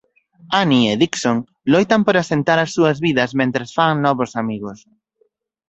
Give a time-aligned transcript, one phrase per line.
[0.59, 1.37] Annie e Dixon
[1.73, 4.79] loitan por asentar as súas vidas mentres fan novos amigos.